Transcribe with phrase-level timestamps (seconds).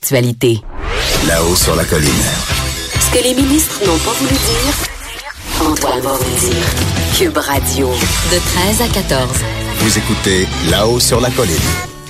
[0.00, 0.60] Actualité.
[1.26, 2.08] Là-haut sur la colline.
[3.00, 4.74] Ce que les ministres n'ont pas voulu dire,
[5.68, 6.64] Antoine va vous dire.
[7.16, 7.88] Cube Radio.
[8.30, 8.38] De
[8.76, 9.28] 13 à 14.
[9.80, 11.56] Vous écoutez Là-haut sur la colline.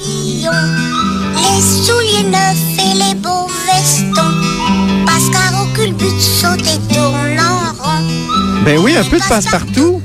[0.04, 4.34] les souliers neufs et les beaux vestons.
[5.06, 8.64] Pascal au culbute saute et tourne en rond.
[8.64, 10.02] Ben oui, un peu de passe-partout.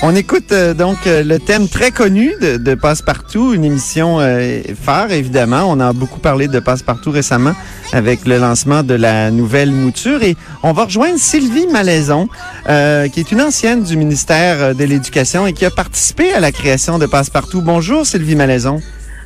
[0.00, 4.60] On écoute euh, donc euh, le thème très connu de, de Passe-Partout, une émission euh,
[4.80, 5.64] phare évidemment.
[5.68, 7.50] On a beaucoup parlé de Passe-Partout récemment
[7.92, 12.28] avec le lancement de la nouvelle mouture et on va rejoindre Sylvie Malaison,
[12.68, 16.52] euh, qui est une ancienne du ministère de l'Éducation et qui a participé à la
[16.52, 17.60] création de Passe-Partout.
[17.62, 18.78] Bonjour Sylvie Malaison.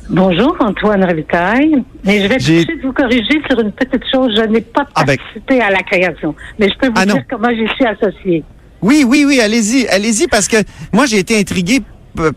[0.09, 1.83] Bonjour Antoine Revitaille.
[2.03, 4.33] Mais je vais J'ai- de vous corriger sur une petite chose.
[4.35, 6.33] Je n'ai pas Ah ben- participé à la création.
[6.57, 8.43] Mais je peux vous Ah dire comment j'y suis associée.
[8.83, 10.57] Oui, oui, oui, allez-y, allez-y, parce que
[10.91, 11.81] moi, j'ai été intrigué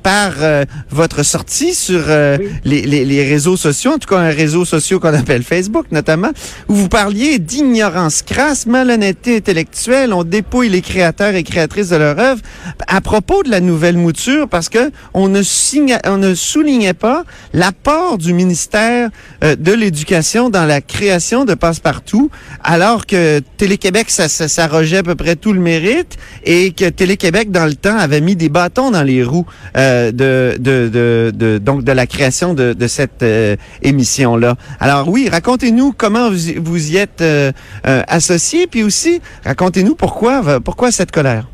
[0.03, 2.47] par euh, votre sortie sur euh, Oui.
[2.65, 6.31] les, les- les réseaux sociaux, en tout cas un réseau social qu'on appelle Facebook notamment,
[6.69, 12.19] où vous parliez d'ignorance crasse, malhonnêteté intellectuelle, on dépouille les créateurs et créatrices de leur
[12.19, 12.41] œuvre
[12.89, 17.25] à propos de la nouvelle mouture, parce que on ne, signa- on ne soulignait pas
[17.53, 19.11] l'apport du ministère
[19.45, 22.31] euh, de l'Éducation dans la création de Passepartout,
[22.65, 27.51] alors que Télé-Québec ça, ça, s'arrogeait à peu près tout le mérite et que Télé-Québec,
[27.51, 31.59] dans le temps, avait mis des bâtons dans les roues euh, de, de, de, de-
[31.59, 34.57] donc de la création de, de cette euh, émission-là.
[34.81, 37.53] Alors oui, racontez-nous comment vous, vous y êtes euh,
[37.87, 41.47] euh, associé, puis aussi racontez-nous pourquoi, pourquoi cette colère.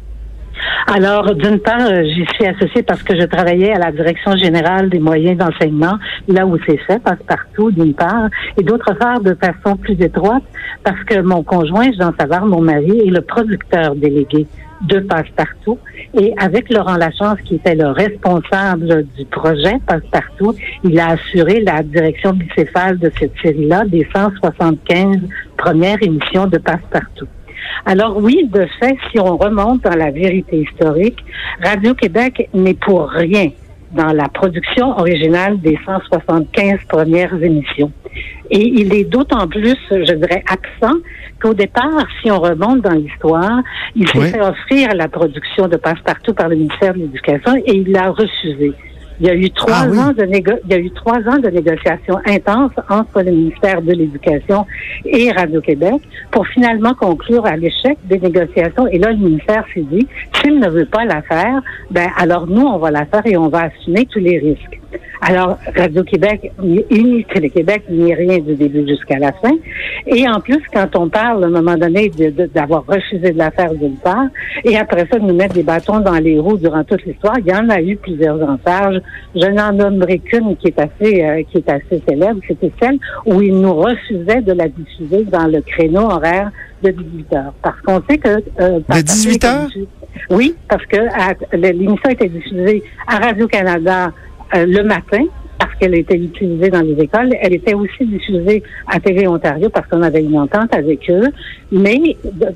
[0.86, 4.90] Alors, d'une part, euh, j'y suis associée parce que je travaillais à la Direction générale
[4.90, 5.96] des moyens d'enseignement,
[6.28, 8.28] là où c'est fait, passe-partout, d'une part,
[8.58, 10.42] et d'autre part, de façon plus étroite,
[10.84, 14.46] parce que mon conjoint, Jean Savard, mon mari, est le producteur délégué
[14.83, 15.79] de Passe-Partout.
[16.19, 20.55] Et avec Laurent Lachance, qui était le responsable du projet Passe-Partout,
[20.85, 25.19] il a assuré la direction bicéphale de cette série-là, des 175
[25.57, 27.29] premières émissions de Passe-Partout.
[27.87, 31.19] Alors oui, de fait, si on remonte dans la vérité historique,
[31.63, 33.49] Radio-Québec n'est pour rien
[33.93, 37.93] dans la production originale des 175 premières émissions.
[38.51, 40.99] Et il est d'autant plus, je dirais, absent
[41.42, 43.61] qu'au départ, si on remonte dans l'histoire,
[43.97, 44.29] il s'est Oui.
[44.30, 48.73] fait offrir la production de Passe-Partout par le ministère de l'Éducation et il l'a refusé.
[49.20, 49.98] Il y a eu trois Ah oui.
[49.98, 53.81] ans de négo- il y a eu trois ans de négociations intenses entre le ministère
[53.83, 54.67] de l'Éducation
[55.05, 56.01] et Radio-Québec
[56.31, 58.86] pour finalement conclure à l'échec des négociations.
[58.89, 61.61] Et là, le ministère s'est dit, s'il ne veut pas la faire,
[61.91, 64.81] ben alors nous, on va la faire et on va assumer tous les risques.
[65.24, 69.52] Alors, Radio-Québec, ni Télé-Québec, ni rien du début jusqu'à la fin.
[70.06, 73.38] Et en plus, quand on parle, à un moment donné, de- de- d'avoir refusé de
[73.38, 74.27] la faire d'une part,
[74.64, 77.46] et après ça, de nous mettre des bâtons dans les roues durant toute l'histoire, il
[77.46, 78.96] y en a eu plusieurs en charge.
[79.36, 83.40] Je n'en nommerai qu'une qui est assez, euh, qui est assez célèbre, c'était celle où
[83.40, 86.50] il nous refusait de la diffuser dans le créneau horaire
[86.83, 87.54] de 18 heures.
[87.62, 88.28] Parce qu'on sait que...
[88.60, 89.68] euh, De 18 heures?
[90.30, 90.98] Oui, parce que
[91.56, 94.10] l'émission était diffusée à Radio-Canada
[94.55, 95.24] euh, le matin,
[95.58, 97.30] parce qu'elle était utilisée dans les écoles.
[97.40, 101.29] Elle était aussi diffusée à TV Ontario parce qu'on avait une entente avec eux.
[101.70, 101.98] Mais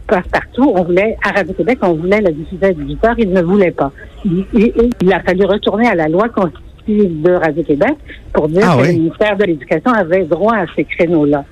[0.08, 3.14] partout, on voulait, à Radio-Québec, on voulait la diffuser à 18 heures.
[3.18, 3.92] Ils ne voulaient pas.
[4.24, 7.94] Il, il- il a fallu retourner à la loi constitutive de Radio-Québec
[8.32, 8.88] pour dire Ah que oui.
[8.88, 11.44] le ministère de l'Éducation avait droit à ces créneaux-là.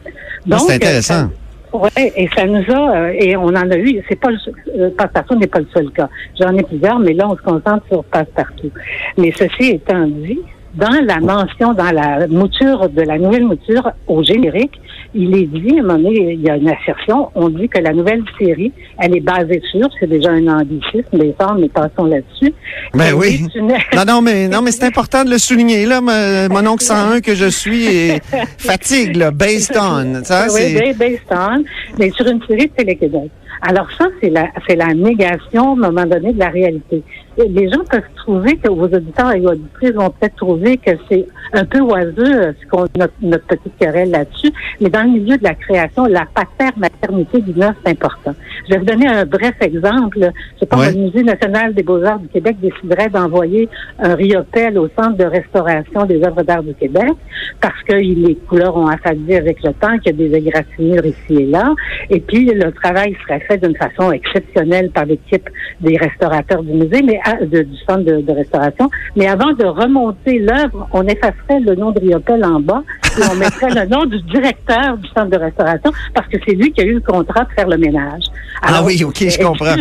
[0.51, 1.15] Ah, c'est euh, intéressant.
[1.15, 1.31] ça-
[1.75, 4.39] oui, et ça nous a, euh, et on en a eu, c'est pas le
[4.79, 6.09] euh, Passe-Partout n'est pas le seul cas.
[6.41, 8.71] J'en ai plusieurs, mais là, on se concentre sur Passe-Partout.
[9.19, 10.39] Mais ceci étant dit,
[10.75, 14.81] dans la mention, dans la mouture de la nouvelle mouture au générique,
[15.15, 17.79] il est dit, à un moment donné, il y a une assertion, on dit que
[17.79, 22.05] la nouvelle série, elle est basée sur, c'est déjà un anglicisme, mais ça, mais passons
[22.05, 22.53] là-dessus.
[22.95, 23.47] Ben Elle oui.
[23.55, 26.01] une- Non, non, mais non, mais c'est important de le souligner là.
[26.01, 28.25] Mon, mon oncle 101 que je suis est
[28.59, 30.23] fatigue là, based on.
[30.25, 31.65] Ça, oui, based on,
[31.99, 33.31] mais sur une série de Télé-Québec.
[33.67, 37.03] Alors ça, c'est la, c'est la négation, à un moment donné, de la réalité.
[37.37, 41.65] Les gens peuvent trouver que vos auditeurs et auditrices vont peut-être trouver que c'est un
[41.65, 44.51] peu oiseux euh, ce qu'on notre, notre petite querelle là-dessus,
[44.81, 48.35] mais dans le milieu de la création, la pater-maternité du neuf, c'est important.
[48.69, 50.31] Je vais vous donner un bref exemple.
[50.61, 50.93] Je pense Ouais.
[50.93, 53.69] que le Musée national des beaux-arts du Québec déciderait d'envoyer
[54.01, 57.13] un riopel au Centre de restauration des œuvres d'art du Québec
[57.61, 61.43] parce que les couleurs ont affadi avec le temps, qu'il y a des égratignures ici
[61.43, 61.73] et là.
[62.11, 65.49] Et puis, le travail serait fait d'une façon exceptionnelle par l'équipe
[65.81, 68.91] des restaurateurs du musée, mais de- du centre de, de restauration.
[69.17, 72.83] Mais avant de remonter l'œuvre, on effacerait le nom de Riopel en bas
[73.19, 76.73] et on mettrait le nom du directeur du centre de restauration parce que c'est lui
[76.73, 78.25] qui a eu le contrat de faire le ménage.
[78.63, 79.75] Ah oui, ok, je comprends.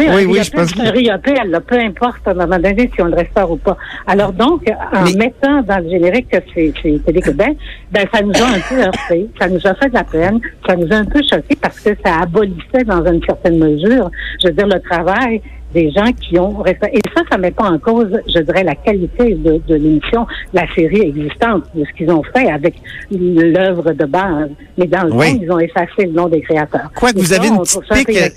[0.00, 0.80] Un Oui, oui, je pense c'est
[1.10, 1.20] un
[1.60, 3.76] peu importe à un moment donné si on le restaure ou pas.
[4.06, 4.62] Alors donc,
[4.92, 6.72] en Mais- mettant dans le générique que c'est
[7.04, 7.56] Télé-Québec,
[7.92, 10.76] ben ça nous a un peu heurté, ça nous a fait de la peine, ça
[10.76, 14.10] nous a un peu choqué parce que ça abolissait dans une certaine mesure,
[14.42, 15.40] je veux dire, le travail
[15.72, 16.88] des gens qui ont resté.
[16.92, 20.72] Et ça, ça met pas en cause, je dirais, la qualité de, de l'émission, la
[20.72, 22.74] série existante, de ce qu'ils ont fait avec
[23.10, 24.50] l'œuvre de base.
[24.78, 25.30] Mais dans le Oui.
[25.32, 26.90] fond, ils ont effacé le nom des créateurs.
[26.94, 28.32] Quoique Et vous avez une petite pique.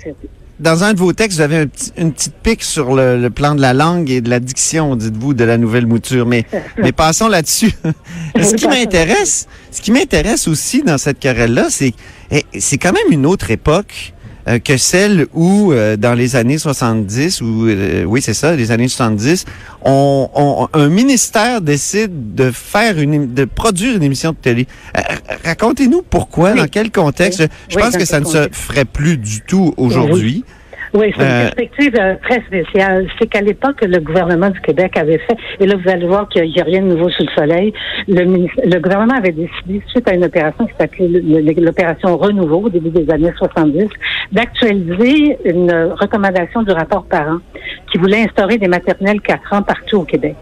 [0.60, 3.30] Dans un de vos textes, vous avez un petit- une petite pique sur le, le
[3.30, 6.26] plan de la langue et de la diction, dites-vous, de la nouvelle mouture.
[6.26, 6.46] Mais,
[6.78, 7.72] mais passons là-dessus.
[8.42, 11.92] ce qui m'intéresse, ce qui m'intéresse aussi dans cette querelle-là, c'est,
[12.32, 14.14] eh, c'est quand même une autre époque
[14.48, 18.70] euh, que celle où, euh, dans les années 70, ou euh, oui, c'est ça, les
[18.70, 19.44] années 70,
[19.84, 24.66] on, on- un ministère décide de faire une, de produire une émission de télé.
[24.96, 25.00] Euh,
[25.44, 26.58] racontez-nous pourquoi, Oui.
[26.60, 27.40] dans quel contexte?
[27.40, 27.46] Oui.
[27.68, 30.44] Je Oui, pense que ça ne se ferait plus du tout aujourd'hui.
[30.94, 33.06] Oui, c'est une Euh, perspective euh, très spéciale.
[33.18, 36.44] C'est qu'à l'époque, le gouvernement du Québec avait fait, et là, vous allez voir qu'il
[36.50, 37.72] n'y a rien de nouveau sous le soleil,
[38.08, 41.08] le, le gouvernement avait décidé, suite à une opération qui s'appelait
[41.60, 43.88] l'opération Renouveau, au début des années 70,
[44.32, 47.38] d'actualiser une recommandation du rapport parent
[47.92, 50.36] qui voulait instaurer des maternelles 4 ans partout au Québec.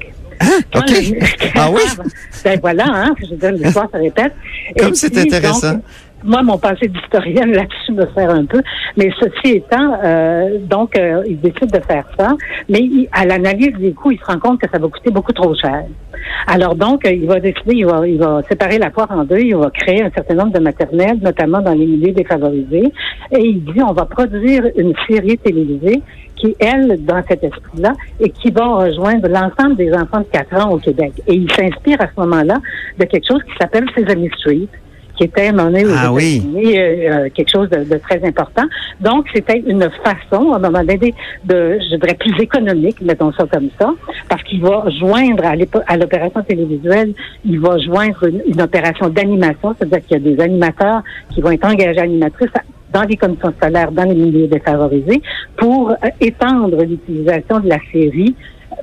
[0.75, 0.91] OK.
[0.91, 1.81] le- Ah oui?
[2.45, 4.33] Ben voilà, hein, je dire, l'histoire se répète.
[4.79, 5.73] Comme c'est intéressant.
[5.73, 5.83] donc,
[6.25, 8.61] moi, mon passé d'historienne là-dessus me sert un peu.
[8.97, 12.31] Mais ceci étant, euh, donc, euh, il décide de faire ça.
[12.69, 15.33] Mais il- à l'analyse des coûts, il se rend compte que ça va coûter beaucoup
[15.33, 15.85] trop cher.
[16.47, 19.39] Alors donc, euh, il va décider, il va, il va séparer la poire en deux,
[19.39, 22.93] il va créer un certain nombre de maternelles, notamment dans les milieux défavorisés.
[23.33, 26.03] Et il dit, on va produire une série télévisée
[26.37, 30.71] qui, elle, dans cet esprit-là, et qui va rejoindre l'ensemble des enfants de 4 ans
[30.73, 31.13] au Québec.
[31.27, 32.57] Et il s'inspire à ce moment-là
[32.99, 34.69] de quelque chose qui s'appelle Sesame Street
[35.17, 36.43] qui était à un donné Ah oui.
[36.55, 36.61] Euh,
[37.27, 38.65] euh, quelque chose de, de très important.
[39.01, 41.15] Donc, c'était une façon, à un moment donné,
[41.45, 43.93] de, je dirais, plus économique, mettons ça comme ça,
[44.29, 45.45] parce qu'il va joindre
[45.87, 47.13] à l'opération télévisuelle,
[47.45, 51.03] il va joindre une, une opération d'animation, c'est-à-dire qu'il y a des animateurs
[51.35, 52.51] qui vont être engagés animatrices
[52.93, 55.21] dans les commissions scolaires, dans les milieux défavorisés,
[55.57, 58.35] pour euh, étendre l'utilisation de la série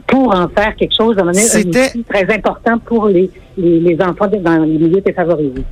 [0.08, 4.38] pour en faire quelque chose, C'était- outil très important pour les, les, les enfants de-
[4.38, 5.64] dans les milieux défavorisés.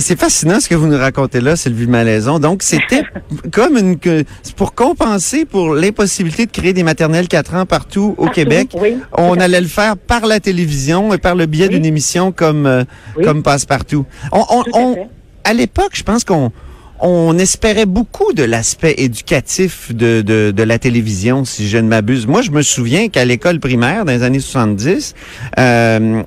[0.00, 2.38] C'est fascinant ce que vous nous racontez là, Sylvie Malaison.
[2.38, 3.02] Donc, c'était
[3.52, 3.98] comme une...
[4.42, 8.68] c'est pour compenser pour l'impossibilité de créer des maternelles 4 ans partout au Partout, Québec.
[8.80, 8.96] oui.
[9.16, 11.74] On allait le faire par la télévision et par le biais Oui.
[11.74, 12.84] d'une émission comme, euh,
[13.16, 13.24] Oui.
[13.24, 14.04] comme Passe-Partout.
[14.32, 15.08] On, on-
[15.44, 16.52] à l'époque, je pense qu'on
[17.00, 22.26] on espérait beaucoup de l'aspect éducatif de, de, de la télévision, si je ne m'abuse.
[22.26, 25.14] Moi, je me souviens qu'à l'école primaire, dans les années 70,
[25.58, 26.22] euh,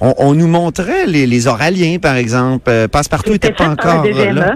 [0.00, 2.64] on, on nous montrait les, les oraliens, par exemple.
[2.68, 4.54] Euh, Passe-Partout n'était pas encore là.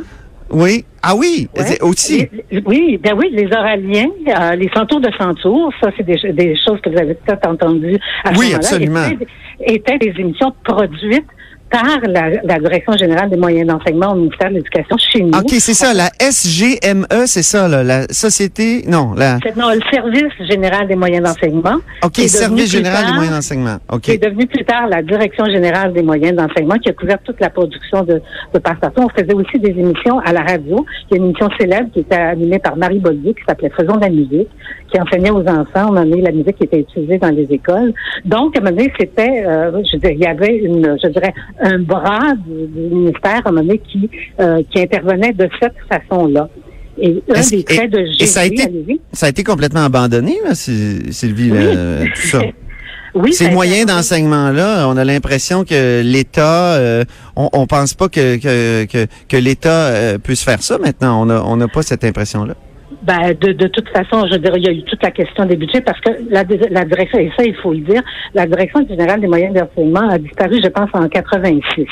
[0.51, 0.85] Oui.
[1.03, 1.81] Ah oui, Ouais.
[1.83, 2.29] aussi.
[2.51, 6.55] Les- oui, ben oui, les oraliens, euh, les centaures de centaures, ça, c'est des, des
[6.65, 9.07] choses que vous avez peut-être entendues à ce Oui, absolument.
[9.07, 9.27] Étaient,
[9.75, 11.27] étaient des émissions produites
[11.71, 15.39] par la, la Direction générale des moyens d'enseignement au ministère de l'Éducation chez nous.
[15.39, 18.85] OK, c'est ça, la SGME, c'est ça, là, la société...
[18.87, 19.39] Non, la...
[19.57, 21.77] Non, le Service général des moyens d'enseignement.
[22.05, 23.77] OK, est Service général des moyens d'enseignement.
[23.93, 24.01] OK.
[24.03, 27.41] qui est devenu plus tard la Direction générale des moyens d'enseignement, qui a couvert toute
[27.41, 28.15] la production de,
[28.55, 28.61] de.
[28.99, 30.85] On faisait aussi des émissions à la radio.
[31.11, 33.97] Il y a une émission célèbre qui était animée par Marie Bollier, qui s'appelait Faisons
[33.97, 34.49] de la musique,
[34.91, 37.93] qui enseignait aux enfants, un moment donné, la musique qui était utilisée dans les écoles.
[38.25, 41.35] Donc, à un moment donné, c'était, euh, je dire, il y avait une, je dirais,
[41.61, 44.09] un bras du, du ministère, à un moment donné, qui,
[44.41, 46.49] euh, qui intervenait de cette façon-là.
[46.99, 48.71] Et un des traits de et- ça a été-.
[49.13, 51.59] Ça a été complètement abandonné, là, Sy- Sylvie, Oui.
[51.59, 52.41] là, tout ça?
[53.19, 57.03] Oui, Ces a moyens d'enseignement-là, on a l'impression que l'État, euh,
[57.35, 61.23] on, on pense pas que, que, que, que l'État euh, puisse faire ça maintenant.
[61.27, 62.55] On a- on n'a pas cette impression-là.
[63.07, 65.55] Ben, de, de toute façon, je dirais, il y a eu toute la question des
[65.55, 68.03] budgets parce que la, la direction, et ça, il faut le dire,
[68.35, 71.87] la direction générale des moyens d'enseignement a disparu, je pense, en 86.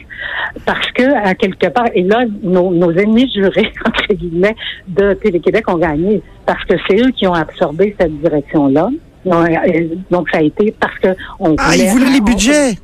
[0.67, 4.57] Parce que, à quelque part, et là, nos, nos ennemis jurés, entre guillemets,
[4.89, 8.89] de Télé-Québec ont gagné parce que c'est eux qui ont absorbé cette direction-là.
[10.11, 12.75] Donc, ça a été parce que on Ah, ils voulaient les budgets.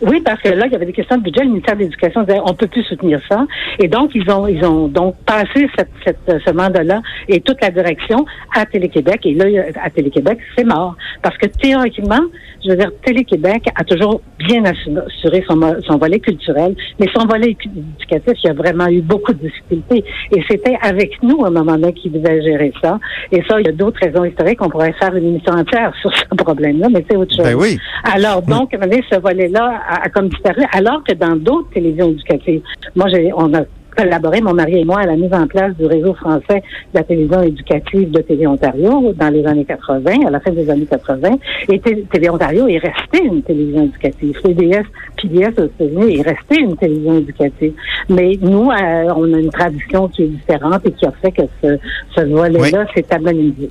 [0.00, 1.42] Oui, parce que là, il y avait des questions de budget.
[1.42, 3.46] Le ministère de l'Éducation disait on peut plus soutenir ça.
[3.78, 7.70] Et donc, ils ont ils ont donc passé cette, cette, ce mandat-là et toute la
[7.70, 8.24] direction
[8.54, 9.20] à Télé-Québec.
[9.24, 9.46] Et là,
[9.82, 10.96] à Télé-Québec, c'est mort.
[11.22, 12.20] Parce que théoriquement,
[12.64, 17.56] je veux dire, Télé-Québec a toujours bien assuré son, son volet culturel, mais son volet
[17.64, 20.04] éducatif, il y a vraiment eu beaucoup de difficultés.
[20.34, 22.98] Et c'était avec nous, à un moment donné, qui devait gérer ça.
[23.32, 24.60] Et ça, il y a d'autres raisons historiques.
[24.60, 27.44] On pourrait faire une émission entière sur ce problème-là, mais c'est autre chose.
[27.44, 27.78] Ben oui.
[28.04, 28.70] Alors, donc,
[29.10, 32.62] ce volet-là a, comme disparu, alors que dans d'autres télévisions éducatives,
[32.94, 33.62] moi, on a
[33.98, 37.02] collaboré, mon mari et moi, à la mise en place du réseau français de la
[37.02, 41.30] télévision éducative de Télé Ontario dans les années 80, à la fin des années 80.
[41.68, 44.38] Et Télé Ontario est resté une télévision éducative.
[44.44, 44.84] CDS,
[45.16, 47.72] PBS aux États-Unis est resté une télévision éducative.
[48.08, 51.42] Mais nous, euh, on a une tradition qui est différente et qui a fait que
[51.62, 51.78] ce,
[52.14, 53.68] ce volet-là s'est amenuisé.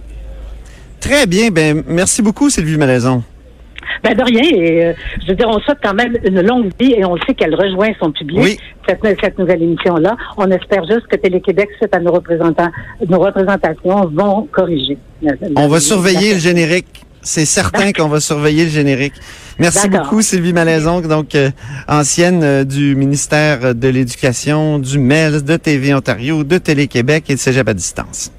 [1.00, 1.50] Très bien.
[1.52, 3.24] Ben, merci beaucoup, Sylvie Malaison.
[4.04, 4.44] Ben de rien.
[4.44, 7.34] Et, euh, je veux dire, on souhaite quand même une longue vie et on sait
[7.34, 10.16] qu'elle rejoint son public, cette, cette, nouvelle émission-là.
[10.38, 12.70] On espère juste que Télé-Québec, suite à nos représentants,
[13.08, 14.98] nos représentations, vont corriger.
[15.56, 16.88] On va surveiller le générique.
[17.22, 19.14] C'est certain qu'on va surveiller le générique.
[19.60, 21.50] Merci beaucoup, Sylvie Malaison, donc euh,
[21.88, 27.40] ancienne euh, du ministère de l'Éducation, du MELS, de TV Ontario, de Télé-Québec et de
[27.40, 28.32] Cégep à distance.